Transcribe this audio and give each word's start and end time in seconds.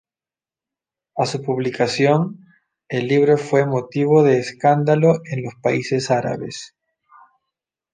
A 1.15 1.27
su 1.27 1.43
publicación, 1.43 2.47
el 2.89 3.05
libro 3.07 3.37
fue 3.37 3.67
motivo 3.67 4.23
de 4.23 4.39
escándalo 4.39 5.21
en 5.25 5.43
los 5.43 5.53
países 5.61 6.09
árabes. 6.09 6.73